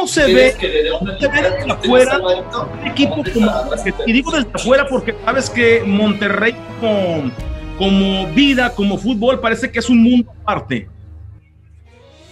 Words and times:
¿Cómo 0.00 0.08
se 0.08 0.32
ve, 0.32 0.56
se 0.58 0.66
ve 0.66 1.42
desde 1.42 1.70
afuera 1.70 2.18
un 2.18 2.86
equipo 2.86 3.16
como 3.34 3.52
y 4.06 4.12
digo 4.14 4.30
desde 4.30 4.48
afuera 4.54 4.86
porque 4.88 5.14
sabes 5.26 5.50
que 5.50 5.82
Monterrey 5.84 6.56
como, 6.80 7.30
como 7.76 8.26
vida, 8.32 8.74
como 8.74 8.96
fútbol, 8.96 9.40
parece 9.40 9.70
que 9.70 9.78
es 9.78 9.90
un 9.90 10.02
mundo 10.02 10.32
aparte. 10.40 10.88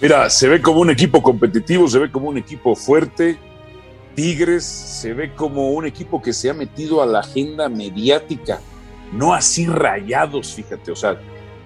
Mira, 0.00 0.30
se 0.30 0.48
ve 0.48 0.62
como 0.62 0.80
un 0.80 0.88
equipo 0.88 1.22
competitivo, 1.22 1.86
se 1.88 1.98
ve 1.98 2.10
como 2.10 2.30
un 2.30 2.38
equipo 2.38 2.74
fuerte. 2.74 3.36
Tigres 4.14 4.64
se 4.64 5.12
ve 5.12 5.34
como 5.34 5.72
un 5.72 5.84
equipo 5.84 6.22
que 6.22 6.32
se 6.32 6.48
ha 6.48 6.54
metido 6.54 7.02
a 7.02 7.06
la 7.06 7.18
agenda 7.20 7.68
mediática, 7.68 8.60
no 9.12 9.34
así 9.34 9.66
rayados, 9.66 10.54
fíjate, 10.54 10.90
o 10.90 10.96
sea, 10.96 11.20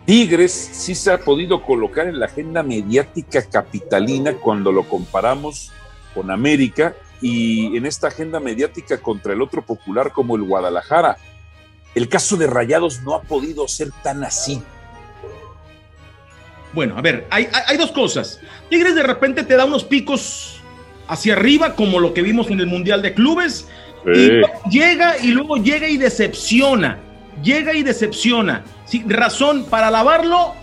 Tigres 0.05 0.51
sí 0.53 0.97
se 0.97 1.13
ha 1.13 1.19
podido 1.19 1.63
colocar 1.63 2.09
en 2.09 2.19
la 2.19 2.27
agenda 2.27 2.65
mediática 2.65 3.41
capitalina 3.49 4.35
cuando 4.35 4.73
lo 4.73 4.83
comparamos 4.89 5.71
con 6.15 6.31
América 6.31 6.95
y 7.21 7.77
en 7.77 7.87
esta 7.87 8.09
agenda 8.09 8.41
mediática 8.41 8.99
contra 8.99 9.33
el 9.33 9.43
otro 9.43 9.63
popular 9.63 10.13
como 10.13 10.37
el 10.37 10.43
Guadalajara. 10.43 11.17
El 11.95 12.09
caso 12.09 12.37
de 12.37 12.47
Rayados 12.47 13.03
no 13.03 13.15
ha 13.15 13.23
podido 13.23 13.69
ser 13.69 13.91
tan 14.03 14.25
así. 14.25 14.63
Bueno, 16.73 16.97
a 16.97 17.03
ver, 17.03 17.27
hay, 17.31 17.49
hay, 17.67 17.77
dos 17.77 17.93
cosas. 17.93 18.41
Tigres 18.71 18.95
de 18.95 19.03
repente 19.03 19.43
te 19.43 19.57
da 19.57 19.67
unos 19.67 19.85
picos 19.85 20.61
hacia 21.07 21.35
arriba, 21.35 21.75
como 21.75 22.01
lo 22.01 22.15
que 22.15 22.23
vimos 22.23 22.51
en 22.51 22.61
el 22.61 22.67
Mundial 22.67 23.03
de 23.03 23.13
Clubes, 23.13 23.69
y 24.07 24.41
llega 24.71 25.19
y 25.19 25.29
luego 25.29 25.57
llega 25.59 25.87
y 25.87 25.99
decepciona 25.99 26.99
llega 27.43 27.75
y 27.75 27.83
decepciona. 27.83 28.65
Sí, 28.85 29.05
razón 29.07 29.65
para 29.65 29.89
alabarlo 29.89 30.55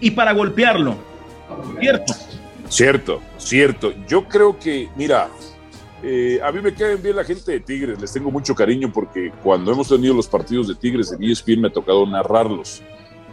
y 0.00 0.12
para 0.12 0.32
golpearlo. 0.32 0.96
¿Cierto? 1.80 2.14
Cierto, 2.68 3.20
cierto. 3.38 3.92
Yo 4.06 4.28
creo 4.28 4.58
que, 4.58 4.88
mira, 4.96 5.28
eh, 6.02 6.38
a 6.42 6.52
mí 6.52 6.60
me 6.60 6.74
caen 6.74 7.02
bien 7.02 7.16
la 7.16 7.24
gente 7.24 7.52
de 7.52 7.60
Tigres, 7.60 8.00
les 8.00 8.12
tengo 8.12 8.30
mucho 8.30 8.54
cariño 8.54 8.92
porque 8.92 9.32
cuando 9.42 9.72
hemos 9.72 9.88
tenido 9.88 10.14
los 10.14 10.28
partidos 10.28 10.68
de 10.68 10.74
Tigres 10.74 11.12
en 11.12 11.22
ESPN 11.22 11.60
me 11.60 11.68
ha 11.68 11.72
tocado 11.72 12.06
narrarlos. 12.06 12.82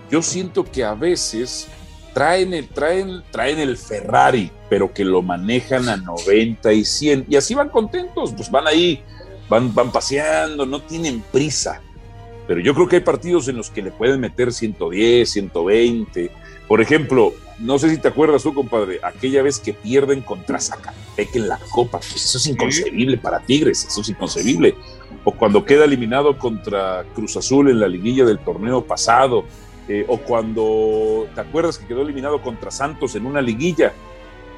Yo 0.10 0.22
siento 0.22 0.64
que 0.64 0.84
a 0.84 0.94
veces 0.94 1.68
traen 2.14 2.54
el, 2.54 2.68
traen, 2.70 3.24
traen 3.32 3.60
el 3.60 3.78
Ferrari, 3.78 4.52
pero 4.70 4.94
que 4.94 5.04
lo 5.04 5.22
manejan 5.22 5.90
a 5.90 5.98
90 5.98 6.74
y 6.74 6.86
100 6.86 7.26
y 7.30 7.36
así 7.36 7.54
van 7.54 7.70
contentos, 7.70 8.34
pues 8.34 8.50
van 8.50 8.68
ahí, 8.68 9.04
van, 9.50 9.74
van 9.74 9.92
paseando, 9.92 10.66
no 10.66 10.82
tienen 10.82 11.22
prisa 11.32 11.82
pero 12.48 12.60
yo 12.60 12.74
creo 12.74 12.88
que 12.88 12.98
hay 12.98 13.02
partidos 13.02 13.48
en 13.48 13.58
los 13.58 13.70
que 13.70 13.82
le 13.82 13.92
pueden 13.92 14.20
meter 14.20 14.52
110, 14.52 15.30
120. 15.30 16.32
Por 16.68 16.82
ejemplo, 16.82 17.34
no 17.60 17.80
sé 17.80 17.90
si 17.90 17.98
te 17.98 18.10
acuerdas 18.10 18.44
tú, 18.44 18.54
compadre, 18.54 19.00
aquella 19.02 19.42
vez 19.42 19.60
que 19.60 19.74
pierden 19.74 20.22
contra 20.22 20.60
Zacatepec 20.60 21.36
en 21.36 21.48
la 21.48 21.60
Copa, 21.72 22.00
pues 22.00 22.16
eso 22.16 22.38
es 22.38 22.48
inconcebible 22.48 23.18
para 23.18 23.40
Tigres, 23.40 23.86
eso 23.86 24.02
es 24.02 24.10
inconcebible. 24.10 24.76
O 25.24 25.32
cuando 25.32 25.64
queda 25.66 25.86
eliminado 25.86 26.38
contra 26.38 27.06
Cruz 27.16 27.38
Azul 27.38 27.70
en 27.70 27.80
la 27.80 27.88
liguilla 27.88 28.26
del 28.26 28.40
torneo 28.40 28.84
pasado, 28.86 29.46
eh, 29.88 30.06
o 30.08 30.18
cuando 30.18 31.28
te 31.34 31.42
acuerdas 31.42 31.78
que 31.78 31.86
quedó 31.86 32.02
eliminado 32.02 32.42
contra 32.42 32.72
Santos 32.72 33.16
en 33.16 33.26
una 33.26 33.42
liguilla. 33.42 33.94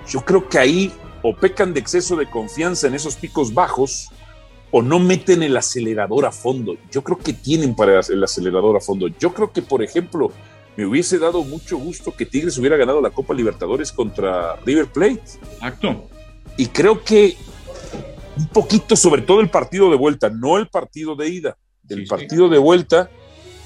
Yo 0.08 0.22
creo 0.22 0.48
que 0.48 0.58
ahí 0.58 0.94
o 1.22 1.36
pecan 1.36 1.74
de 1.74 1.82
exceso 1.82 2.16
de 2.16 2.30
confianza 2.30 2.88
en 2.88 2.96
esos 2.96 3.16
picos 3.16 3.54
bajos, 3.54 4.10
o 4.72 4.82
no 4.82 5.00
meten 5.00 5.44
el 5.44 5.56
acelerador 5.56 6.26
a 6.26 6.32
fondo. 6.32 6.76
Yo 6.92 7.04
creo 7.04 7.18
que 7.18 7.34
tienen 7.34 7.76
para 7.76 8.00
el 8.00 8.24
acelerador 8.24 8.76
a 8.76 8.82
fondo. 8.82 9.08
Yo 9.08 9.34
creo 9.34 9.52
que, 9.52 9.62
por 9.62 9.82
ejemplo, 9.82 10.32
me 10.78 10.86
hubiese 10.86 11.18
dado 11.18 11.44
mucho 11.44 11.78
gusto 11.78 12.16
que 12.16 12.26
Tigres 12.26 12.58
hubiera 12.60 12.78
ganado 12.78 13.02
la 13.02 13.10
Copa 13.10 13.34
Libertadores 13.34 13.92
contra 13.92 14.56
River 14.58 14.86
Plate. 14.86 15.22
Exacto. 15.54 16.08
Y 16.56 16.68
creo 16.68 17.04
que 17.04 17.36
un 18.38 18.48
poquito, 18.48 18.96
sobre 18.96 19.24
todo 19.24 19.42
el 19.42 19.50
partido 19.50 19.90
de 19.90 19.98
vuelta, 19.98 20.30
no 20.30 20.58
el 20.58 20.68
partido 20.68 21.16
de 21.16 21.30
ida, 21.30 21.58
del 21.82 22.06
partido 22.06 22.48
de 22.48 22.60
vuelta, 22.60 23.10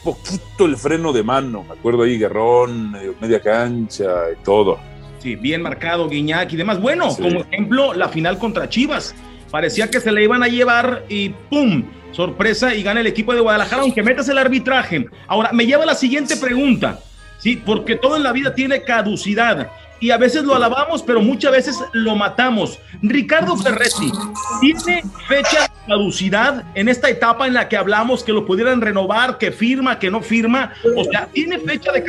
poquito 0.05 0.65
el 0.65 0.77
freno 0.77 1.11
de 1.11 1.23
mano. 1.23 1.65
Me 1.65 1.73
acuerdo 1.73 2.03
ahí, 2.03 2.17
Guerrón, 2.17 2.95
media 3.19 3.41
cancha 3.41 4.31
y 4.31 4.41
todo. 4.43 4.79
Sí, 5.19 5.35
bien 5.35 5.61
marcado, 5.61 6.07
Guiñac 6.07 6.53
y 6.53 6.55
demás. 6.55 6.81
Bueno, 6.81 7.13
como 7.15 7.41
ejemplo, 7.41 7.93
la 7.93 8.07
final 8.07 8.39
contra 8.39 8.69
Chivas 8.69 9.13
Parecía 9.51 9.91
que 9.91 9.99
se 9.99 10.11
le 10.13 10.23
iban 10.23 10.41
a 10.43 10.47
llevar 10.47 11.03
y 11.09 11.29
¡pum! 11.29 11.83
Sorpresa 12.13 12.73
y 12.73 12.83
gana 12.83 13.01
el 13.01 13.07
equipo 13.07 13.33
de 13.33 13.41
Guadalajara, 13.41 13.81
aunque 13.81 14.01
metas 14.01 14.27
el 14.29 14.37
arbitraje. 14.37 15.05
Ahora, 15.27 15.51
me 15.51 15.65
lleva 15.65 15.83
a 15.83 15.85
la 15.85 15.95
siguiente 15.95 16.37
pregunta, 16.37 16.99
¿sí? 17.41 17.57
Porque 17.57 17.95
todo 17.95 18.15
en 18.15 18.23
la 18.23 18.31
vida 18.31 18.53
tiene 18.53 18.83
caducidad 18.83 19.69
y 20.01 20.09
a 20.09 20.17
veces 20.17 20.43
lo 20.43 20.55
alabamos, 20.55 21.03
pero 21.03 21.21
muchas 21.21 21.51
veces 21.51 21.77
lo 21.93 22.15
matamos. 22.15 22.79
Ricardo 23.03 23.55
Ferretti, 23.55 24.11
¿tiene 24.59 25.03
fecha 25.27 25.61
de 25.61 25.87
caducidad 25.87 26.65
en 26.73 26.89
esta 26.89 27.07
etapa 27.09 27.45
en 27.45 27.53
la 27.53 27.69
que 27.69 27.77
hablamos 27.77 28.23
que 28.23 28.33
lo 28.33 28.45
pudieran 28.45 28.81
renovar, 28.81 29.37
que 29.37 29.51
firma, 29.51 29.99
que 29.99 30.09
no 30.09 30.21
firma? 30.21 30.73
O 30.97 31.03
sea, 31.03 31.27
¿tiene 31.31 31.59
fecha 31.59 31.91
de, 31.91 32.03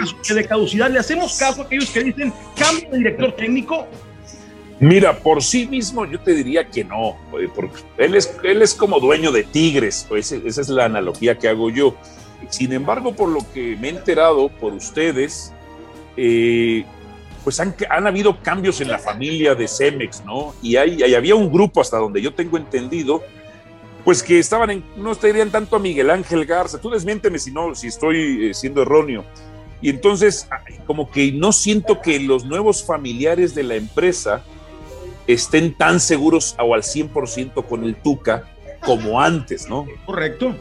caducidad? 0.46 0.90
¿Le 0.90 0.98
hacemos 0.98 1.38
caso 1.38 1.62
a 1.62 1.64
aquellos 1.66 1.90
que 1.90 2.02
dicen 2.02 2.32
cambio 2.56 2.90
de 2.90 2.98
director 2.98 3.32
técnico? 3.32 3.86
Mira, 4.80 5.16
por 5.18 5.42
sí 5.42 5.66
mismo 5.68 6.06
yo 6.06 6.18
te 6.18 6.34
diría 6.34 6.66
que 6.68 6.82
no, 6.84 7.16
porque 7.54 7.82
él 7.98 8.14
es, 8.14 8.34
él 8.42 8.62
es 8.62 8.74
como 8.74 9.00
dueño 9.00 9.30
de 9.30 9.44
Tigres, 9.44 10.06
pues 10.08 10.32
esa 10.32 10.60
es 10.62 10.68
la 10.70 10.86
analogía 10.86 11.38
que 11.38 11.46
hago 11.46 11.68
yo. 11.68 11.94
Sin 12.48 12.72
embargo, 12.72 13.14
por 13.14 13.28
lo 13.28 13.40
que 13.52 13.76
me 13.80 13.88
he 13.88 13.90
enterado 13.90 14.48
por 14.48 14.72
ustedes, 14.72 15.52
eh, 16.16 16.84
pues 17.44 17.58
han, 17.60 17.74
habido 18.06 18.40
cambios 18.42 18.80
en 18.80 18.88
la 18.88 18.98
familia 18.98 19.54
de 19.54 19.66
Cemex, 19.66 20.24
¿no? 20.24 20.54
Y, 20.62 20.76
había 20.76 21.34
un 21.34 21.50
grupo, 21.50 21.80
hasta 21.80 21.98
donde 21.98 22.22
yo 22.22 22.34
tengo 22.34 22.56
entendido, 22.56 23.22
pues 24.04 24.22
que 24.22 24.38
estaban 24.38 24.70
en, 24.70 24.84
no 24.96 25.12
estarían 25.12 25.50
tanto 25.50 25.76
a 25.76 25.78
Miguel 25.78 26.10
Ángel 26.10 26.44
Garza, 26.44 26.80
tú 26.80 26.90
desmiénteme 26.90 27.38
si 27.38 27.50
no, 27.50 27.74
si 27.74 27.88
estoy 27.88 28.50
eh, 28.50 28.54
siendo 28.54 28.82
erróneo. 28.82 29.24
Y 29.80 29.90
entonces, 29.90 30.48
como 30.86 31.10
que 31.10 31.32
no 31.32 31.52
siento 31.52 32.00
que 32.00 32.20
los 32.20 32.44
nuevos 32.44 32.84
familiares 32.84 33.54
de 33.54 33.64
la 33.64 33.74
empresa 33.74 34.44
estén 35.26 35.74
tan 35.74 35.98
seguros 35.98 36.54
o 36.58 36.74
al 36.74 36.82
100% 36.82 37.66
con 37.66 37.84
el 37.84 37.96
Tuca 37.96 38.48
como 38.84 39.20
antes, 39.20 39.68
¿no? 39.68 39.86
Correcto, 40.06 40.54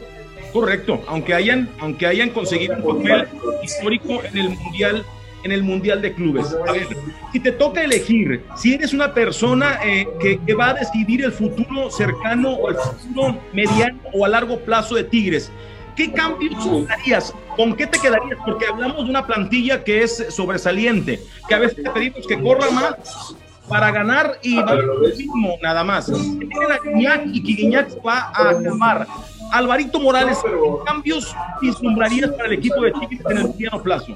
correcto. 0.51 1.01
Aunque 1.07 1.33
hayan, 1.33 1.69
aunque 1.79 2.07
hayan 2.07 2.29
conseguido 2.29 2.75
un 2.75 2.97
papel 2.97 3.27
histórico 3.63 4.21
en 4.23 4.37
el 4.37 4.49
Mundial 4.49 5.05
en 5.43 5.51
el 5.51 5.63
Mundial 5.63 6.01
de 6.01 6.13
Clubes. 6.13 6.55
A 6.67 6.71
ver, 6.71 6.87
si 7.31 7.39
te 7.39 7.51
toca 7.51 7.83
elegir, 7.83 8.43
si 8.55 8.73
eres 8.73 8.93
una 8.93 9.13
persona 9.13 9.79
eh, 9.83 10.07
que, 10.19 10.53
va 10.53 10.69
a 10.69 10.73
decidir 10.75 11.23
el 11.23 11.31
futuro 11.31 11.89
cercano 11.89 12.51
o 12.51 12.69
el 12.69 12.75
futuro 12.75 13.39
mediano 13.53 13.99
o 14.13 14.25
a 14.25 14.29
largo 14.29 14.59
plazo 14.59 14.95
de 14.95 15.03
Tigres, 15.03 15.51
¿qué 15.95 16.11
cambios 16.11 16.55
harías? 16.89 17.33
¿Con 17.55 17.75
qué 17.75 17.87
te 17.87 17.99
quedarías? 17.99 18.39
Porque 18.45 18.67
hablamos 18.67 19.05
de 19.05 19.09
una 19.09 19.25
plantilla 19.25 19.83
que 19.83 20.03
es 20.03 20.25
sobresaliente, 20.29 21.19
que 21.47 21.55
a 21.55 21.59
veces 21.59 21.83
te 21.83 21.89
pedimos 21.89 22.27
que 22.27 22.39
corra 22.39 22.69
más, 22.69 23.35
para 23.67 23.91
ganar 23.91 24.37
y 24.43 24.57
va 24.57 24.75
mismo, 25.17 25.57
nada 25.61 25.83
más. 25.83 26.07
Tienen 26.07 26.71
a 26.71 26.79
Guiñac 26.83 27.21
y 27.27 27.41
que 27.41 27.85
va 28.05 28.31
a 28.33 28.49
acabar. 28.49 29.07
Alvarito 29.51 29.99
Morales, 29.99 30.37
¿qué 30.43 30.49
cambios 30.85 31.35
vislumbrarías 31.61 32.31
para 32.31 32.45
el 32.45 32.53
equipo 32.53 32.81
de 32.81 32.91
Tigres 32.91 33.21
en 33.29 33.37
el 33.37 33.47
mediano 33.49 33.83
plazo? 33.83 34.15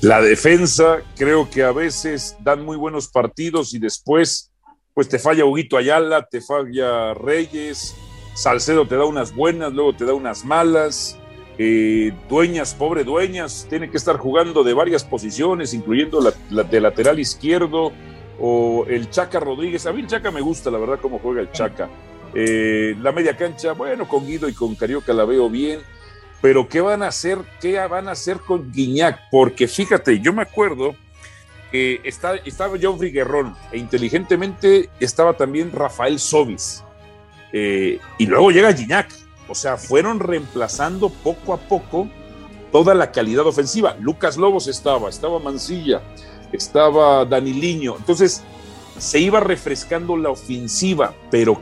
La 0.00 0.20
defensa, 0.20 0.98
creo 1.16 1.48
que 1.48 1.62
a 1.62 1.72
veces 1.72 2.36
dan 2.40 2.64
muy 2.64 2.76
buenos 2.76 3.08
partidos 3.08 3.72
y 3.74 3.78
después, 3.78 4.52
pues 4.92 5.08
te 5.08 5.18
falla 5.18 5.44
Huguito 5.44 5.76
Ayala, 5.76 6.26
te 6.26 6.40
falla 6.40 7.14
Reyes, 7.14 7.96
Salcedo 8.34 8.86
te 8.86 8.96
da 8.96 9.04
unas 9.04 9.34
buenas, 9.34 9.72
luego 9.72 9.94
te 9.94 10.04
da 10.04 10.12
unas 10.12 10.44
malas. 10.44 11.18
Eh, 11.56 12.12
dueñas, 12.28 12.74
pobre 12.74 13.04
Dueñas, 13.04 13.66
tiene 13.70 13.88
que 13.88 13.96
estar 13.96 14.16
jugando 14.16 14.64
de 14.64 14.74
varias 14.74 15.04
posiciones, 15.04 15.72
incluyendo 15.72 16.20
la 16.50 16.64
de 16.64 16.80
lateral 16.80 17.20
izquierdo 17.20 17.92
o 18.40 18.84
el 18.88 19.08
Chaca 19.10 19.38
Rodríguez. 19.38 19.86
A 19.86 19.92
mí 19.92 20.00
el 20.00 20.08
Chaca 20.08 20.32
me 20.32 20.40
gusta, 20.40 20.70
la 20.70 20.78
verdad, 20.78 20.98
cómo 21.00 21.20
juega 21.20 21.40
el 21.40 21.52
Chaca. 21.52 21.88
Eh, 22.34 22.96
la 23.00 23.12
media 23.12 23.36
cancha, 23.36 23.72
bueno, 23.72 24.08
con 24.08 24.26
Guido 24.26 24.48
y 24.48 24.54
con 24.54 24.74
Carioca 24.74 25.12
la 25.12 25.24
veo 25.24 25.48
bien, 25.48 25.80
pero 26.42 26.68
¿qué 26.68 26.80
van 26.80 27.02
a 27.02 27.08
hacer? 27.08 27.38
¿Qué 27.60 27.78
van 27.86 28.08
a 28.08 28.12
hacer 28.12 28.38
con 28.38 28.72
Guiñac? 28.72 29.30
Porque 29.30 29.68
fíjate, 29.68 30.20
yo 30.20 30.32
me 30.32 30.42
acuerdo 30.42 30.94
que 31.70 32.00
está, 32.04 32.36
estaba 32.36 32.76
John 32.80 32.98
Guerrón 32.98 33.56
e 33.72 33.78
inteligentemente 33.78 34.90
estaba 35.00 35.36
también 35.36 35.72
Rafael 35.72 36.18
Sobis. 36.18 36.84
Eh, 37.52 37.98
y 38.18 38.26
luego 38.26 38.50
llega 38.50 38.72
Guiñac. 38.72 39.10
O 39.48 39.54
sea, 39.54 39.76
fueron 39.76 40.20
reemplazando 40.20 41.10
poco 41.10 41.52
a 41.52 41.58
poco 41.58 42.08
toda 42.72 42.94
la 42.94 43.12
calidad 43.12 43.46
ofensiva. 43.46 43.96
Lucas 44.00 44.36
Lobos 44.36 44.66
estaba, 44.66 45.08
estaba 45.08 45.38
Mancilla, 45.38 46.02
estaba 46.52 47.24
Daniliño. 47.24 47.96
Entonces 47.96 48.42
se 48.98 49.20
iba 49.20 49.40
refrescando 49.40 50.16
la 50.16 50.30
ofensiva, 50.30 51.14
pero, 51.30 51.60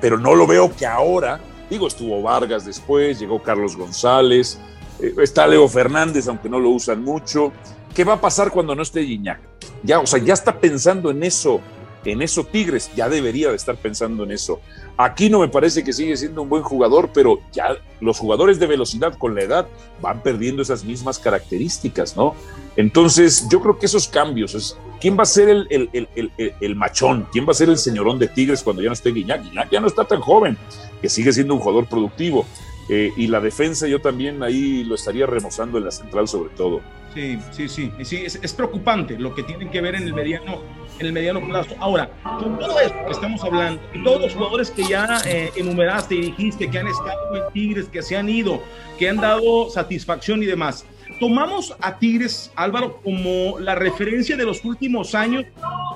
pero 0.00 0.18
no 0.18 0.34
lo 0.34 0.46
veo 0.46 0.74
que 0.74 0.86
ahora, 0.86 1.40
digo, 1.68 1.86
estuvo 1.86 2.22
Vargas 2.22 2.64
después, 2.64 3.18
llegó 3.18 3.42
Carlos 3.42 3.76
González, 3.76 4.58
eh, 5.00 5.14
está 5.22 5.46
Leo 5.46 5.68
Fernández, 5.68 6.28
aunque 6.28 6.48
no 6.48 6.58
lo 6.58 6.70
usan 6.70 7.02
mucho. 7.02 7.52
¿Qué 7.94 8.04
va 8.04 8.14
a 8.14 8.20
pasar 8.20 8.50
cuando 8.50 8.74
no 8.74 8.82
esté 8.82 9.04
Gignac? 9.04 9.40
Ya, 9.82 10.00
o 10.00 10.06
sea, 10.06 10.20
ya 10.20 10.34
está 10.34 10.58
pensando 10.58 11.10
en 11.10 11.22
eso 11.22 11.60
En 12.06 12.22
eso 12.22 12.44
Tigres 12.44 12.90
ya 12.94 13.08
debería 13.08 13.50
de 13.50 13.56
estar 13.56 13.76
pensando 13.76 14.24
en 14.24 14.30
eso. 14.30 14.60
Aquí 14.96 15.28
no 15.28 15.40
me 15.40 15.48
parece 15.48 15.82
que 15.82 15.92
sigue 15.92 16.16
siendo 16.16 16.42
un 16.42 16.48
buen 16.48 16.62
jugador, 16.62 17.10
pero 17.12 17.40
ya 17.52 17.76
los 18.00 18.18
jugadores 18.18 18.58
de 18.58 18.66
velocidad 18.66 19.18
con 19.18 19.34
la 19.34 19.42
edad 19.42 19.66
van 20.00 20.22
perdiendo 20.22 20.62
esas 20.62 20.84
mismas 20.84 21.18
características, 21.18 22.16
¿no? 22.16 22.34
Entonces, 22.76 23.48
yo 23.50 23.60
creo 23.60 23.78
que 23.78 23.86
esos 23.86 24.06
cambios, 24.06 24.54
es, 24.54 24.76
¿quién 25.00 25.18
va 25.18 25.22
a 25.22 25.26
ser 25.26 25.48
el, 25.48 25.68
el, 25.72 26.76
machón? 26.76 27.26
¿Quién 27.32 27.46
va 27.46 27.50
a 27.50 27.54
ser 27.54 27.70
el 27.70 27.78
señorón 27.78 28.18
de 28.18 28.28
Tigres 28.28 28.62
cuando 28.62 28.82
ya 28.82 28.88
no 28.88 28.92
esté? 28.92 29.10
Guiñac 29.10 29.70
ya 29.70 29.80
no 29.80 29.86
está 29.86 30.04
tan 30.04 30.20
joven, 30.20 30.56
que 31.02 31.08
sigue 31.08 31.32
siendo 31.32 31.54
un 31.54 31.60
jugador 31.60 31.86
productivo. 31.86 32.46
Eh, 32.88 33.12
y 33.16 33.26
la 33.26 33.40
defensa 33.40 33.88
yo 33.88 34.00
también 34.00 34.42
ahí 34.42 34.84
lo 34.84 34.94
estaría 34.94 35.26
remozando 35.26 35.78
en 35.78 35.84
la 35.84 35.90
central 35.90 36.28
sobre 36.28 36.50
todo. 36.50 36.80
Sí, 37.14 37.38
sí, 37.50 37.68
sí, 37.68 37.90
sí 38.04 38.24
es, 38.26 38.52
preocupante 38.52 39.18
lo 39.18 39.34
que 39.34 39.42
tienen 39.42 39.70
que 39.70 39.80
ver 39.80 39.94
en 39.94 40.02
el 40.02 40.12
mediano, 40.12 40.60
en 40.98 41.06
el 41.06 41.12
mediano 41.14 41.40
plazo. 41.40 41.74
Ahora, 41.80 42.10
con 42.22 42.58
todo 42.58 42.78
esto 42.78 42.96
que 43.06 43.12
estamos 43.12 43.42
hablando, 43.42 43.80
todos 44.04 44.20
los 44.20 44.34
jugadores 44.34 44.70
que 44.70 44.84
ya 44.84 45.20
eh, 45.24 45.50
enumeraste 45.56 46.14
y 46.14 46.20
dijiste 46.20 46.70
que 46.70 46.78
han 46.78 46.88
estado 46.88 47.36
en 47.36 47.52
Tigres, 47.54 47.86
que 47.88 48.02
se 48.02 48.18
han 48.18 48.28
ido, 48.28 48.62
que 48.98 49.08
han 49.08 49.16
dado 49.16 49.70
satisfacción 49.70 50.42
y 50.42 50.46
demás, 50.46 50.84
tomamos 51.18 51.74
a 51.80 51.98
Tigres, 51.98 52.52
Álvaro, 52.54 53.00
como 53.02 53.58
la 53.58 53.74
referencia 53.74 54.36
de 54.36 54.44
los 54.44 54.64
últimos 54.64 55.14
años, 55.14 55.46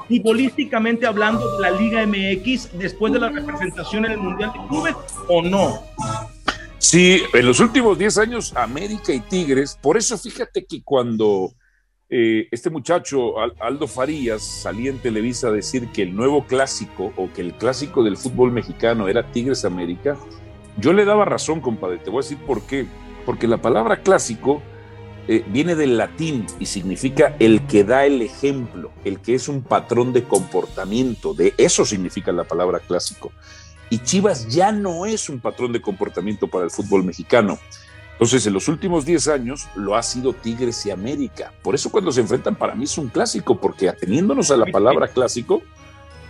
futbolísticamente 0.08 1.06
hablando 1.06 1.56
de 1.56 1.62
la 1.62 1.70
Liga 1.70 2.06
MX, 2.06 2.78
después 2.78 3.12
de 3.12 3.20
la 3.20 3.28
representación 3.28 4.06
en 4.06 4.12
el 4.12 4.18
Mundial 4.18 4.52
de 4.52 4.68
Clubes, 4.68 4.94
o 5.28 5.42
no? 5.42 5.82
Sí, 6.80 7.22
en 7.34 7.44
los 7.44 7.60
últimos 7.60 7.98
10 7.98 8.16
años, 8.16 8.56
América 8.56 9.12
y 9.12 9.20
Tigres, 9.20 9.78
por 9.82 9.98
eso 9.98 10.16
fíjate 10.16 10.64
que 10.64 10.82
cuando 10.82 11.52
eh, 12.08 12.48
este 12.50 12.70
muchacho, 12.70 13.34
Aldo 13.60 13.86
Farías, 13.86 14.42
salía 14.42 14.88
en 14.88 14.98
Televisa 14.98 15.48
a 15.48 15.52
decir 15.52 15.88
que 15.92 16.02
el 16.02 16.16
nuevo 16.16 16.46
clásico 16.46 17.12
o 17.18 17.30
que 17.34 17.42
el 17.42 17.52
clásico 17.52 18.02
del 18.02 18.16
fútbol 18.16 18.50
mexicano 18.50 19.08
era 19.08 19.30
Tigres 19.30 19.66
América, 19.66 20.16
yo 20.78 20.94
le 20.94 21.04
daba 21.04 21.26
razón, 21.26 21.60
compadre. 21.60 21.98
Te 21.98 22.08
voy 22.08 22.20
a 22.20 22.22
decir 22.22 22.38
por 22.38 22.62
qué. 22.62 22.86
Porque 23.26 23.46
la 23.46 23.58
palabra 23.58 24.02
clásico 24.02 24.62
eh, 25.28 25.44
viene 25.48 25.74
del 25.74 25.98
latín 25.98 26.46
y 26.58 26.64
significa 26.64 27.36
el 27.40 27.66
que 27.66 27.84
da 27.84 28.06
el 28.06 28.22
ejemplo, 28.22 28.90
el 29.04 29.20
que 29.20 29.34
es 29.34 29.48
un 29.48 29.62
patrón 29.62 30.14
de 30.14 30.24
comportamiento. 30.24 31.34
De 31.34 31.52
eso 31.58 31.84
significa 31.84 32.32
la 32.32 32.44
palabra 32.44 32.78
clásico 32.78 33.32
y 33.90 33.98
Chivas 33.98 34.48
ya 34.48 34.72
no 34.72 35.04
es 35.04 35.28
un 35.28 35.40
patrón 35.40 35.72
de 35.72 35.82
comportamiento 35.82 36.48
para 36.48 36.64
el 36.64 36.70
fútbol 36.70 37.04
mexicano. 37.04 37.58
Entonces, 38.12 38.46
en 38.46 38.52
los 38.52 38.68
últimos 38.68 39.04
10 39.04 39.28
años 39.28 39.66
lo 39.74 39.96
ha 39.96 40.02
sido 40.02 40.32
Tigres 40.32 40.84
y 40.86 40.90
América. 40.90 41.52
Por 41.62 41.74
eso 41.74 41.90
cuando 41.90 42.12
se 42.12 42.20
enfrentan 42.20 42.54
para 42.54 42.74
mí 42.74 42.84
es 42.84 42.96
un 42.98 43.08
clásico, 43.08 43.58
porque 43.58 43.88
ateniéndonos 43.88 44.50
a 44.50 44.56
la 44.56 44.66
palabra 44.66 45.08
clásico, 45.08 45.62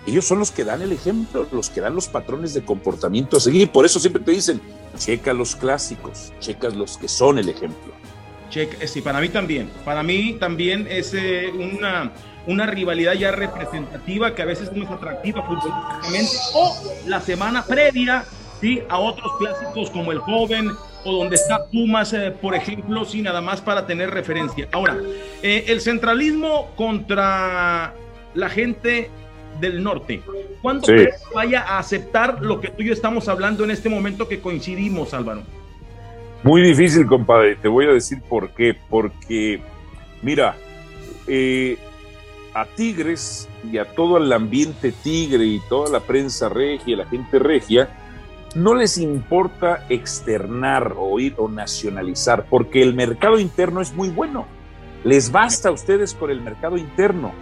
ellos 0.07 0.25
son 0.25 0.39
los 0.39 0.51
que 0.51 0.65
dan 0.65 0.83
el 0.83 0.93
ejemplo, 0.93 1.47
los 1.53 1.69
que 1.69 1.81
dan 1.81 1.95
los 1.95 2.09
patrones 2.09 2.55
de 2.55 2.65
comportamiento 2.65 3.37
a 3.37 3.41
seguir. 3.41 3.71
Por 3.71 3.85
eso 3.85 4.01
siempre 4.01 4.23
te 4.23 4.31
dicen, 4.31 4.61
checa 4.97 5.35
los 5.35 5.57
clásicos, 5.57 6.33
checa 6.41 6.71
los 6.71 6.97
que 6.97 7.09
son 7.09 7.39
el 7.39 7.49
ejemplo. 7.49 7.93
Checa, 8.51 8.87
sí, 8.87 9.01
para 9.01 9.21
mí 9.21 9.29
también. 9.29 9.71
Para 9.85 10.03
mí 10.03 10.37
también 10.39 10.87
es 10.91 11.15
eh, 11.15 11.51
una 11.55 12.13
una 12.47 12.67
rivalidad 12.67 13.13
ya 13.15 13.33
representativa 13.33 14.35
que 14.35 14.43
a 14.43 14.45
veces 14.45 14.73
no 14.73 14.85
es 14.85 14.91
atractiva 14.91 15.43
futbolísticamente, 15.43 16.37
o 16.55 16.77
la 17.07 17.21
semana 17.21 17.65
previa 17.65 18.25
¿sí? 18.61 18.83
a 18.89 18.99
otros 18.99 19.33
clásicos 19.39 19.91
como 19.91 20.13
el 20.13 20.19
joven 20.19 20.71
o 21.05 21.13
donde 21.13 21.37
está 21.37 21.67
Pumas, 21.67 22.13
eh, 22.13 22.31
por 22.31 22.55
ejemplo, 22.55 23.05
sí, 23.05 23.23
nada 23.23 23.41
más 23.41 23.61
para 23.61 23.87
tener 23.87 24.11
referencia. 24.11 24.69
Ahora, 24.73 24.99
eh, 25.43 25.65
el 25.69 25.81
centralismo 25.81 26.71
contra 26.77 27.95
la 28.35 28.49
gente 28.51 29.11
del 29.61 29.83
norte. 29.83 30.23
¿Cuándo 30.61 30.89
vaya 31.35 31.63
a 31.63 31.79
aceptar 31.79 32.43
lo 32.43 32.61
que 32.61 32.69
tú 32.69 32.83
y 32.83 32.87
yo 32.87 32.93
estamos 32.93 33.29
hablando 33.29 33.65
en 33.65 33.71
este 33.71 33.89
momento 33.89 34.29
que 34.29 34.41
coincidimos, 34.41 35.15
Álvaro? 35.15 35.43
Muy 36.43 36.63
difícil, 36.63 37.07
compadre. 37.07 37.57
Te 37.57 37.69
voy 37.69 37.87
a 37.87 37.93
decir 37.93 38.23
por 38.23 38.51
qué. 38.51 38.77
Porque, 38.89 39.61
mira, 40.23 40.57
eh, 41.27 41.77
a 42.55 42.65
Tigres 42.65 43.49
y 43.71 43.79
a 43.79 43.85
todo 43.85 44.17
el 44.17 44.33
ambiente 44.33 44.93
tigre 44.93 45.45
y 45.45 45.61
toda 45.69 45.91
la 45.91 46.01
prensa 46.01 46.49
regia, 46.49 46.97
la 46.97 47.07
gente 47.07 47.39
regia, 47.39 47.89
no 48.55 48.75
les 48.75 48.99
importa 48.99 49.87
externar 49.89 50.95
o 50.97 51.21
ir 51.21 51.35
o 51.37 51.49
nacionalizar, 51.49 52.47
porque 52.49 52.83
el 52.83 52.95
mercado 52.95 53.39
interno 53.39 53.81
es 53.81 53.93
muy 53.95 54.09
bueno. 54.09 54.47
Les 55.05 55.31
basta 55.31 55.69
a 55.69 55.73
ustedes 55.73 56.15
con 56.15 56.31
el 56.31 56.41
mercado 56.41 56.77
interno. 56.77 57.33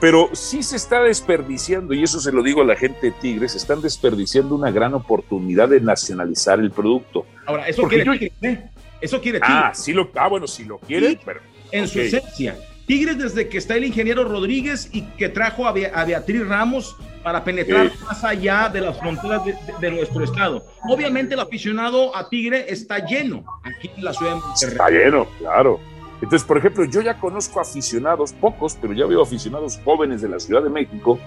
Pero 0.00 0.30
sí 0.32 0.62
se 0.62 0.76
está 0.76 1.02
desperdiciando, 1.02 1.92
y 1.92 2.02
eso 2.02 2.20
se 2.20 2.32
lo 2.32 2.42
digo 2.42 2.62
a 2.62 2.64
la 2.64 2.76
gente 2.76 3.08
de 3.08 3.12
Tigres, 3.12 3.54
están 3.54 3.82
desperdiciando 3.82 4.54
una 4.54 4.70
gran 4.70 4.94
oportunidad 4.94 5.68
de 5.68 5.80
nacionalizar 5.80 6.58
el 6.58 6.70
producto. 6.70 7.26
Ahora, 7.46 7.68
eso 7.68 7.82
quiere 7.86 8.32
¿eh? 8.42 8.70
Eso 9.00 9.20
quiere 9.20 9.40
Ah, 9.42 9.72
sí 9.74 9.92
lo, 9.92 10.10
ah, 10.16 10.28
bueno, 10.28 10.46
si 10.46 10.64
lo 10.64 10.78
quiere, 10.78 11.18
pero. 11.24 11.40
En 11.72 11.86
su 11.86 12.00
esencia. 12.00 12.56
Tigres 12.86 13.18
desde 13.18 13.48
que 13.48 13.58
está 13.58 13.76
el 13.76 13.84
ingeniero 13.84 14.24
Rodríguez 14.24 14.88
y 14.92 15.02
que 15.02 15.28
trajo 15.28 15.64
a, 15.64 15.72
Beatriz 15.72 16.44
Ramos 16.44 16.96
para 17.22 17.44
penetrar 17.44 17.92
más 18.04 18.24
allá 18.24 18.68
de 18.68 18.80
las 18.80 18.98
fronteras 18.98 19.42
de, 19.80 19.90
nuestro 19.92 20.24
estado. 20.24 20.66
Obviamente 20.88 21.34
el 21.34 21.40
aficionado 21.40 22.16
a 22.16 22.28
Tigre 22.28 22.66
está 22.68 23.06
lleno 23.06 23.44
aquí 23.62 23.92
en 23.96 24.04
la 24.04 24.12
ciudad 24.12 24.34
de 24.34 24.40
Monterrey. 24.40 24.72
Está 24.72 24.90
lleno, 24.90 25.28
claro. 25.38 25.78
Entonces, 26.22 26.46
por 26.46 26.58
ejemplo, 26.58 26.84
yo 26.84 27.00
ya 27.00 27.18
conozco 27.18 27.60
aficionados, 27.60 28.32
pocos, 28.32 28.76
pero 28.80 28.92
ya 28.92 29.06
veo 29.06 29.22
aficionados 29.22 29.80
jóvenes 29.84 30.20
de 30.20 30.28
la 30.28 30.38
Ciudad 30.38 30.62
de 30.62 30.70
México, 30.70 31.18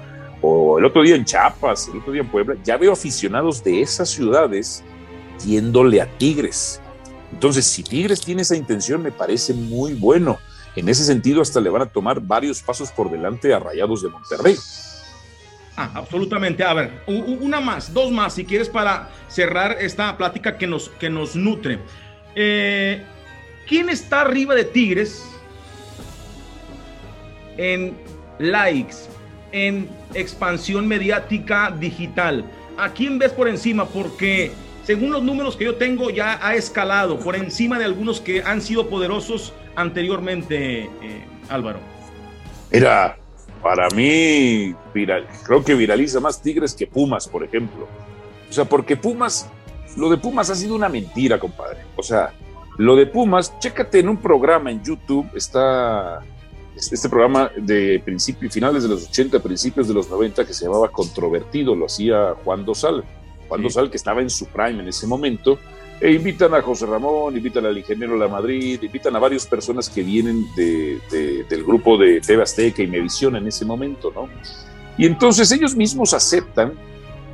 o 0.42 0.78
el 0.78 0.86
otro 0.86 1.02
día 1.02 1.16
en 1.16 1.26
Chiapas, 1.26 1.90
el 1.92 2.00
otro 2.00 2.12
día 2.12 2.22
en 2.22 2.28
Puebla, 2.28 2.56
ya 2.64 2.78
veo 2.78 2.92
aficionados 2.92 3.64
de 3.64 3.82
esas 3.82 4.10
ciudades 4.10 4.84
yéndole 5.46 6.02
a 6.02 6.06
Tigres. 6.18 6.82
Entonces, 7.32 7.66
si 7.66 7.82
Tigres 7.82 8.22
tiene 8.22 8.44
esa 8.44 8.56
intención, 8.56 9.02
me 9.02 9.12
parece 9.12 9.54
muy 9.54 9.94
bueno. 9.94 10.38
En 10.76 10.90
ese 10.90 11.04
sentido, 11.04 11.42
hasta 11.42 11.62
le 11.62 11.70
van 11.70 11.84
a 11.84 11.86
tomar 11.86 12.20
varios 12.20 12.62
pasos 12.62 12.92
por 12.92 13.10
delante 13.10 13.54
a 13.54 13.60
Rayados 13.60 14.04
de 14.04 14.10
Monterrey. 14.10 14.56
Ah, 15.76 15.92
absolutamente. 15.96 16.64
A 16.64 16.74
ver, 16.74 17.04
una 17.08 17.60
más, 17.60 17.94
dos 17.94 18.12
más, 18.12 18.34
si 18.34 18.46
quieres, 18.46 18.70
para 18.70 19.10
cerrar 19.30 19.78
esta 19.80 20.16
plática 20.18 20.58
que 20.58 20.68
nos, 20.68 20.90
que 20.90 21.10
nos 21.10 21.36
nutre. 21.36 21.80
Eh, 22.36 23.04
¿Quién 23.68 23.90
está 23.90 24.22
arriba 24.22 24.56
de 24.56 24.66
Tigres 24.66 25.24
en 27.58 27.96
likes, 28.40 28.96
en 29.52 29.90
expansión 30.14 30.88
mediática 30.88 31.72
digital? 31.72 32.46
¿A 32.78 32.90
quién 32.90 33.20
ves 33.20 33.32
por 33.32 33.48
encima? 33.48 33.86
Porque 33.86 34.52
según 34.84 35.12
los 35.12 35.24
números 35.24 35.56
que 35.56 35.66
yo 35.66 35.76
tengo, 35.76 36.10
ya 36.10 36.46
ha 36.46 36.56
escalado 36.56 37.20
por 37.20 37.36
encima 37.36 37.80
de 37.80 37.86
algunos 37.86 38.20
que 38.20 38.44
han 38.44 38.62
sido 38.62 38.90
poderosos 38.90 39.54
anteriormente, 39.76 40.84
eh, 40.84 41.26
Álvaro? 41.50 41.80
Mira, 42.72 43.18
para 43.62 43.90
mí, 43.92 44.76
creo 45.46 45.64
que 45.64 45.74
viraliza 45.74 46.20
más 46.20 46.42
Tigres 46.42 46.74
que 46.74 46.86
Pumas, 46.86 47.28
por 47.28 47.44
ejemplo. 47.44 47.88
O 48.50 48.54
sea, 48.54 48.66
porque 48.66 48.98
Pumas, 48.98 49.48
lo 49.96 50.10
de 50.10 50.18
Pumas 50.18 50.50
ha 50.50 50.56
sido 50.56 50.76
una 50.76 50.90
mentira, 50.90 51.40
compadre. 51.40 51.80
O 51.96 52.04
sea, 52.04 52.34
lo 52.78 52.96
de 52.96 53.06
Pumas, 53.06 53.58
chécate 53.60 54.00
en 54.00 54.10
un 54.10 54.18
programa 54.18 54.72
en 54.72 54.84
YouTube, 54.84 55.28
está 55.36 56.22
este 56.76 57.08
programa 57.08 57.52
de 57.56 58.02
principios, 58.04 58.54
finales 58.54 58.84
de 58.84 58.90
los 58.90 59.08
80, 59.08 59.40
principios 59.40 59.88
de 59.88 59.94
los 59.94 60.10
90, 60.10 60.46
que 60.46 60.54
se 60.54 60.66
llamaba 60.66 60.90
Controvertido, 60.90 61.76
lo 61.76 61.86
hacía 61.86 62.34
Juan 62.44 62.66
Dosal. 62.66 63.04
Juan 63.48 63.62
Dosal, 63.62 63.92
que 63.92 63.98
estaba 63.98 64.22
en 64.22 64.30
su 64.30 64.48
prime 64.48 64.82
en 64.82 64.88
ese 64.88 65.06
momento, 65.06 65.60
e 66.02 66.12
invitan 66.12 66.54
a 66.56 66.62
José 66.62 66.88
Ramón, 66.88 67.38
invitan 67.38 67.66
al 67.66 67.78
ingeniero 67.78 68.18
La 68.18 68.28
Madrid, 68.28 68.82
invitan 68.82 69.16
a 69.16 69.20
varias 69.20 69.46
personas 69.46 69.88
que 69.88 70.02
vienen 70.02 70.46
del 70.56 71.64
grupo 71.64 71.98
de 71.98 72.20
TV 72.22 72.42
Azteca 72.42 72.82
y 72.82 72.88
Mevisión 72.88 73.36
en 73.36 73.48
ese 73.48 73.66
momento, 73.66 74.12
¿no? 74.14 74.28
Y 74.98 75.06
entonces 75.06 75.52
ellos 75.52 75.76
mismos 75.76 76.14
aceptan 76.14 76.74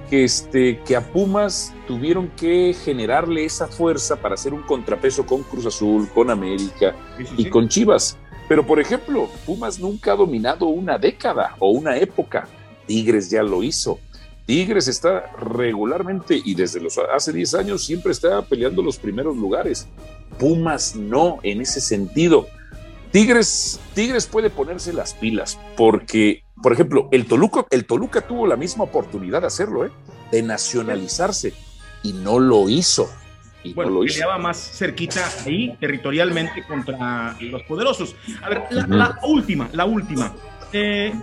que, 0.10 0.24
este, 0.24 0.80
que 0.84 0.96
a 0.96 1.02
Pumas 1.02 1.74
tuvieron 1.88 2.30
que 2.30 2.74
generarle 2.74 3.46
esa 3.46 3.68
fuerza 3.68 4.16
para 4.16 4.36
hacer 4.36 4.54
un 4.54 4.64
contrapeso 4.64 5.26
con 5.26 5.44
Cruz 5.44 5.66
Azul, 5.66 6.10
con 6.10 6.30
América 6.30 6.96
y 7.38 7.50
con 7.50 7.70
Chivas. 7.70 8.18
Pero, 8.48 8.66
por 8.66 8.80
ejemplo, 8.80 9.30
Pumas 9.46 9.80
nunca 9.80 10.14
ha 10.14 10.16
dominado 10.16 10.66
una 10.66 10.98
década 10.98 11.56
o 11.60 11.70
una 11.70 11.98
época. 11.98 12.48
Tigres 12.88 13.30
ya 13.30 13.44
lo 13.44 13.62
hizo. 13.62 14.00
Tigres 14.48 14.88
está 14.88 15.32
regularmente 15.38 16.42
y 16.44 16.56
desde 16.56 16.82
los 16.82 16.98
hace 16.98 17.32
10 17.32 17.54
años 17.54 17.86
siempre 17.86 18.12
está 18.12 18.42
peleando 18.42 18.82
los 18.82 18.98
primeros 18.98 19.38
lugares. 19.38 19.88
Pumas 20.40 20.96
no 20.96 21.38
en 21.44 21.62
ese 21.62 21.80
sentido. 21.80 22.48
Tigres, 23.12 23.80
Tigres 23.94 24.26
puede 24.26 24.50
ponerse 24.50 24.94
las 24.94 25.14
pilas 25.14 25.60
porque, 25.78 26.44
por 26.62 26.74
ejemplo, 26.74 27.08
el 27.12 27.26
Toluca, 27.26 27.66
el 27.70 27.86
Toluca 27.86 28.22
tuvo 28.22 28.46
la 28.48 28.56
misma 28.56 28.84
oportunidad 28.84 29.42
de 29.42 29.48
hacerlo, 29.48 29.86
¿eh? 29.86 29.92
de 30.32 30.44
nacionalizarse 30.44 31.54
y 32.04 32.14
no 32.14 32.40
lo 32.40 32.70
hizo. 32.70 33.10
Y 33.64 33.74
bueno, 33.74 33.92
no 33.92 33.98
lo 33.98 34.06
hizo. 34.06 34.26
más 34.40 34.58
cerquita 34.58 35.22
ahí 35.46 35.76
territorialmente 35.80 36.64
contra 36.64 37.36
los 37.42 37.64
poderosos. 37.64 38.16
A 38.42 38.50
ver, 38.50 38.64
la, 38.70 39.20
última, 39.24 39.70
la 39.74 39.86
última. 39.86 40.34
Eh, 40.72 41.14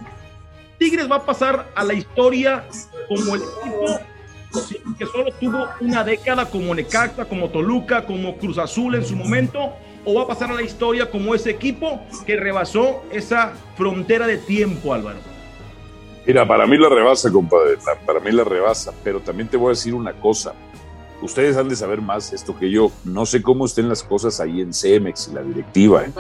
Tigres 0.79 1.11
va 1.11 1.17
a 1.17 1.25
pasar 1.25 1.71
a 1.75 1.85
la 1.85 1.95
historia 1.95 2.67
como 3.09 3.35
el 3.35 3.43
equipo 3.43 4.01
que 4.99 5.07
solo 5.07 5.31
tuvo 5.39 5.69
una 5.81 6.03
década 6.05 6.49
como 6.49 6.75
Necaxa, 6.75 7.27
como 7.27 7.51
Toluca, 7.51 8.07
como 8.07 8.37
Cruz 8.39 8.59
Azul 8.59 8.95
en 8.95 9.05
su 9.05 9.17
momento, 9.17 9.75
o 10.07 10.15
va 10.15 10.23
a 10.23 10.27
pasar 10.29 10.51
a 10.51 10.55
la 10.55 10.63
historia 10.63 11.11
como 11.11 11.35
ese 11.35 11.51
equipo 11.51 12.01
que 12.25 12.37
rebasó 12.37 13.03
esa 13.11 13.53
frontera 13.77 14.27
de 14.27 14.39
tiempo, 14.39 14.95
Álvaro? 14.95 15.19
Mira, 16.25 16.47
para 16.47 16.67
mí 16.67 16.79
la 16.79 16.89
rebasa, 16.89 17.31
compadre, 17.31 17.77
para 18.07 18.21
mí 18.21 18.31
la 18.31 18.45
rebasa, 18.45 18.93
pero 19.05 19.21
también 19.21 19.49
te 19.49 19.57
voy 19.57 19.67
a 19.67 19.71
decir 19.71 19.95
una 19.95 20.13
cosa. 20.13 20.55
Ustedes 21.23 21.57
han 21.57 21.69
de 21.69 21.77
saber 21.77 22.01
más 22.01 22.33
esto 22.33 22.57
que 22.57 22.71
yo. 22.71 22.93
No 23.05 23.27
sé 23.27 23.43
cómo 23.43 23.67
estén 23.67 23.89
las 23.89 24.03
cosas 24.03 24.39
ahí 24.39 24.61
en 24.61 24.73
Cemex 24.73 25.29
y 25.29 25.35
la 25.35 25.43
directiva. 25.43 26.05
¿eh? 26.05 26.11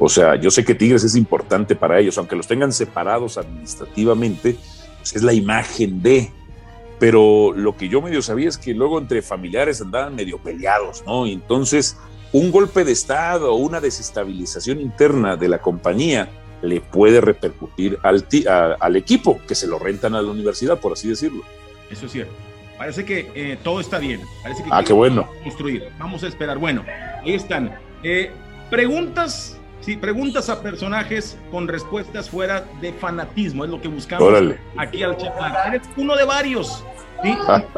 O 0.00 0.08
sea, 0.08 0.34
yo 0.36 0.50
sé 0.50 0.64
que 0.64 0.74
Tigres 0.74 1.04
es 1.04 1.14
importante 1.14 1.76
para 1.76 2.00
ellos, 2.00 2.18
aunque 2.18 2.36
los 2.36 2.48
tengan 2.48 2.72
separados 2.72 3.38
administrativamente, 3.38 4.56
pues 4.98 5.14
es 5.14 5.22
la 5.22 5.34
imagen 5.34 6.02
de, 6.02 6.32
pero 6.98 7.52
lo 7.54 7.76
que 7.76 7.88
yo 7.88 8.00
medio 8.00 8.22
sabía 8.22 8.48
es 8.48 8.58
que 8.58 8.74
luego 8.74 8.98
entre 8.98 9.20
familiares 9.22 9.80
andaban 9.80 10.16
medio 10.16 10.38
peleados, 10.38 11.04
¿no? 11.06 11.26
Y 11.26 11.32
entonces 11.32 11.96
un 12.32 12.50
golpe 12.50 12.84
de 12.84 12.92
Estado 12.92 13.52
o 13.52 13.56
una 13.56 13.80
desestabilización 13.80 14.80
interna 14.80 15.36
de 15.36 15.48
la 15.48 15.58
compañía 15.58 16.28
le 16.62 16.80
puede 16.80 17.20
repercutir 17.20 17.98
al, 18.02 18.26
al 18.80 18.96
equipo, 18.96 19.40
que 19.46 19.54
se 19.54 19.66
lo 19.66 19.78
rentan 19.78 20.14
a 20.14 20.22
la 20.22 20.30
universidad, 20.30 20.78
por 20.78 20.92
así 20.92 21.08
decirlo. 21.08 21.42
Eso 21.90 22.06
es 22.06 22.12
cierto. 22.12 22.34
Parece 22.78 23.04
que 23.04 23.30
eh, 23.34 23.58
todo 23.62 23.80
está 23.80 23.98
bien. 23.98 24.20
Parece 24.42 24.62
que 24.62 24.68
ah, 24.72 24.82
qué 24.84 24.92
bueno. 24.92 25.28
Construir. 25.42 25.88
Vamos 25.98 26.22
a 26.24 26.28
esperar. 26.28 26.58
Bueno, 26.58 26.84
ahí 27.22 27.34
están. 27.34 27.78
Eh, 28.02 28.30
preguntas 28.70 29.56
Sí, 29.86 29.96
preguntas 29.96 30.48
a 30.48 30.62
personajes 30.62 31.38
con 31.52 31.68
respuestas 31.68 32.28
fuera 32.28 32.64
de 32.80 32.92
fanatismo, 32.92 33.64
es 33.64 33.70
lo 33.70 33.80
que 33.80 33.86
buscamos 33.86 34.34
aquí 34.76 35.04
al 35.04 35.16
chat. 35.16 35.32
Eres 35.68 35.82
uno 35.96 36.16
de 36.16 36.24
varios, 36.24 36.82
¿sí? 37.22 37.36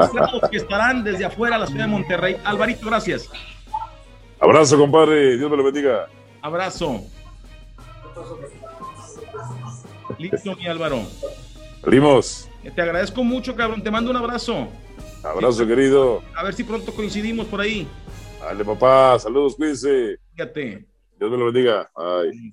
que 0.50 0.56
estarán 0.56 1.04
desde 1.04 1.26
afuera 1.26 1.56
a 1.56 1.58
la 1.58 1.66
ciudad 1.66 1.84
de 1.84 1.90
Monterrey. 1.90 2.36
Alvarito, 2.44 2.86
gracias. 2.86 3.28
Abrazo, 4.40 4.78
compadre. 4.78 5.36
Dios 5.36 5.50
me 5.50 5.56
lo 5.56 5.64
bendiga. 5.64 6.08
Abrazo. 6.42 7.02
Listo, 10.18 10.56
mi 10.56 10.66
Álvaro. 10.66 11.02
Salimos. 11.82 12.48
Te 12.74 12.82
agradezco 12.82 13.24
mucho, 13.24 13.54
cabrón. 13.54 13.82
Te 13.82 13.90
mando 13.90 14.10
un 14.10 14.16
abrazo. 14.16 14.68
Abrazo, 15.22 15.66
querido. 15.66 16.22
A 16.36 16.44
ver 16.44 16.54
si 16.54 16.64
pronto 16.64 16.92
coincidimos 16.94 17.46
por 17.46 17.60
ahí. 17.60 17.86
Dale, 18.40 18.64
papá. 18.64 19.18
Saludos, 19.18 19.56
cuídense. 19.56 20.18
Fíjate. 20.32 20.86
Dios 21.18 21.30
me 21.30 21.36
lo 21.36 21.46
bendiga. 21.46 21.90
Ay. 21.94 22.52